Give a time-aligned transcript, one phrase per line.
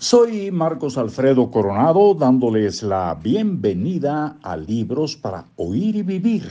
[0.00, 6.48] Soy Marcos Alfredo Coronado dándoles la bienvenida a Libros para Oír y Vivir.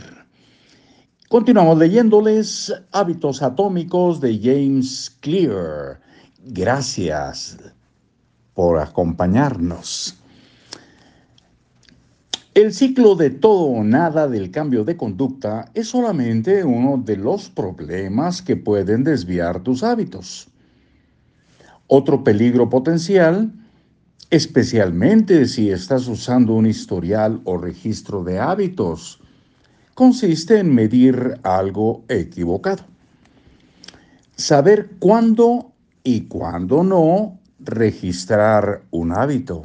[1.29, 6.01] Continuamos leyéndoles Hábitos Atómicos de James Clear.
[6.43, 7.57] Gracias
[8.53, 10.17] por acompañarnos.
[12.53, 17.49] El ciclo de todo o nada del cambio de conducta es solamente uno de los
[17.49, 20.49] problemas que pueden desviar tus hábitos.
[21.87, 23.53] Otro peligro potencial,
[24.29, 29.21] especialmente si estás usando un historial o registro de hábitos,
[29.93, 32.83] consiste en medir algo equivocado.
[34.35, 35.71] Saber cuándo
[36.03, 39.63] y cuándo no registrar un hábito.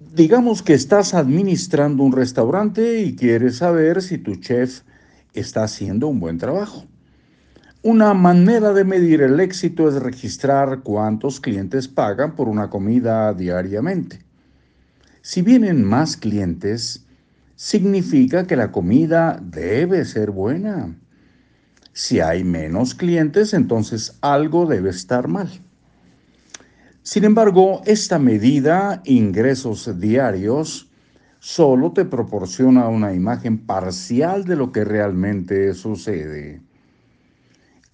[0.00, 4.82] Digamos que estás administrando un restaurante y quieres saber si tu chef
[5.32, 6.84] está haciendo un buen trabajo.
[7.82, 14.18] Una manera de medir el éxito es registrar cuántos clientes pagan por una comida diariamente.
[15.22, 17.06] Si vienen más clientes,
[17.54, 20.98] significa que la comida debe ser buena.
[21.92, 25.48] Si hay menos clientes, entonces algo debe estar mal.
[27.04, 30.90] Sin embargo, esta medida, ingresos diarios,
[31.38, 36.67] solo te proporciona una imagen parcial de lo que realmente sucede.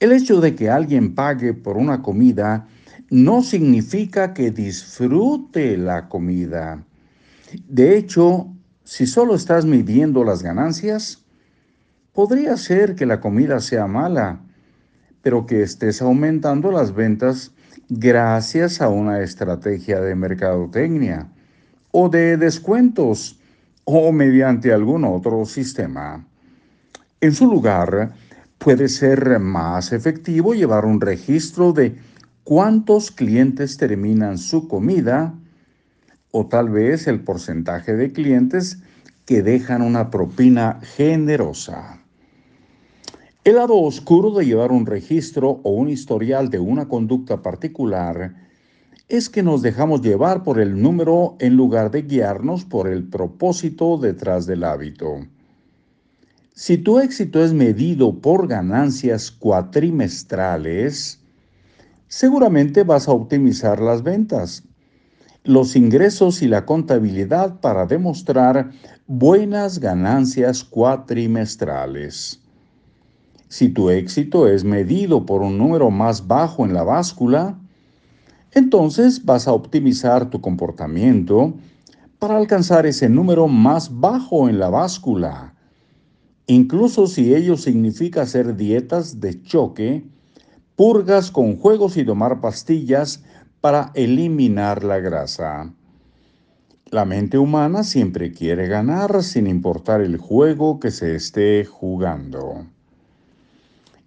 [0.00, 2.66] El hecho de que alguien pague por una comida
[3.10, 6.84] no significa que disfrute la comida.
[7.68, 8.48] De hecho,
[8.82, 11.24] si solo estás midiendo las ganancias,
[12.12, 14.40] podría ser que la comida sea mala,
[15.22, 17.52] pero que estés aumentando las ventas
[17.88, 21.28] gracias a una estrategia de mercadotecnia
[21.92, 23.38] o de descuentos
[23.84, 26.26] o mediante algún otro sistema.
[27.20, 28.12] En su lugar,
[28.58, 31.96] puede ser más efectivo llevar un registro de
[32.44, 35.34] cuántos clientes terminan su comida
[36.30, 38.82] o tal vez el porcentaje de clientes
[39.24, 42.00] que dejan una propina generosa.
[43.44, 48.34] El lado oscuro de llevar un registro o un historial de una conducta particular
[49.08, 53.98] es que nos dejamos llevar por el número en lugar de guiarnos por el propósito
[53.98, 55.18] detrás del hábito.
[56.56, 61.20] Si tu éxito es medido por ganancias cuatrimestrales,
[62.06, 64.62] seguramente vas a optimizar las ventas,
[65.42, 68.70] los ingresos y la contabilidad para demostrar
[69.08, 72.40] buenas ganancias cuatrimestrales.
[73.48, 77.58] Si tu éxito es medido por un número más bajo en la báscula,
[78.52, 81.52] entonces vas a optimizar tu comportamiento
[82.20, 85.53] para alcanzar ese número más bajo en la báscula
[86.46, 90.04] incluso si ello significa hacer dietas de choque,
[90.76, 93.22] purgas con juegos y tomar pastillas
[93.60, 95.72] para eliminar la grasa.
[96.90, 102.66] La mente humana siempre quiere ganar sin importar el juego que se esté jugando.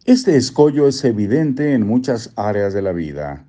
[0.06, 3.46] Este escollo es evidente en muchas áreas de la vida.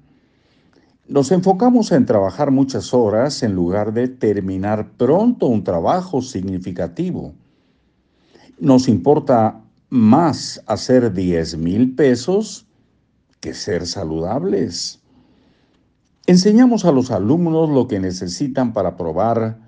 [1.07, 7.33] Nos enfocamos en trabajar muchas horas en lugar de terminar pronto un trabajo significativo.
[8.61, 12.67] Nos importa más hacer 10 mil pesos
[13.41, 14.99] que ser saludables.
[16.27, 19.59] Enseñamos a los alumnos lo que necesitan para probar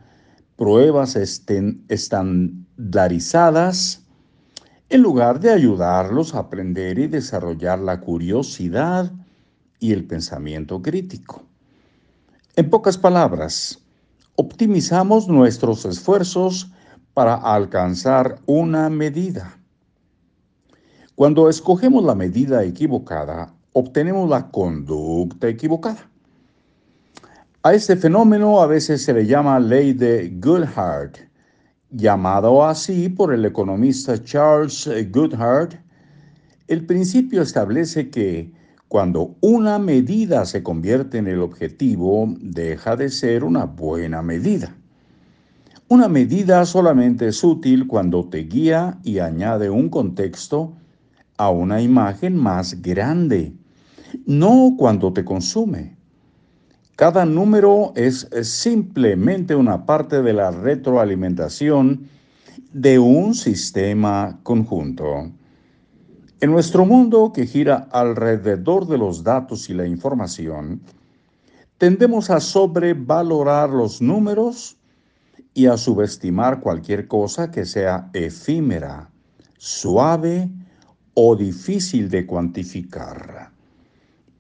[0.57, 4.03] pruebas estandarizadas
[4.91, 9.13] en lugar de ayudarlos a aprender y desarrollar la curiosidad
[9.79, 11.45] y el pensamiento crítico.
[12.57, 13.79] En pocas palabras,
[14.35, 16.73] optimizamos nuestros esfuerzos
[17.21, 19.59] para alcanzar una medida.
[21.15, 26.09] Cuando escogemos la medida equivocada, obtenemos la conducta equivocada.
[27.63, 31.19] A este fenómeno a veces se le llama ley de Goodhart,
[31.91, 35.75] llamado así por el economista Charles Goodhart.
[36.69, 38.51] El principio establece que
[38.89, 44.75] cuando una medida se convierte en el objetivo, deja de ser una buena medida.
[45.93, 50.77] Una medida solamente es útil cuando te guía y añade un contexto
[51.37, 53.53] a una imagen más grande,
[54.25, 55.97] no cuando te consume.
[56.95, 62.07] Cada número es simplemente una parte de la retroalimentación
[62.73, 65.33] de un sistema conjunto.
[66.41, 70.83] En nuestro mundo que gira alrededor de los datos y la información,
[71.79, 74.77] tendemos a sobrevalorar los números
[75.55, 79.11] y a subestimar cualquier cosa que sea efímera,
[79.59, 80.49] suave
[81.15, 83.51] o difícil de cuantificar.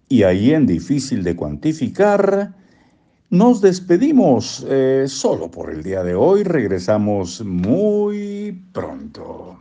[0.08, 2.54] Y ahí en difícil de cuantificar,
[3.30, 6.42] nos despedimos eh, solo por el día de hoy.
[6.42, 9.56] Regresamos muy pronto.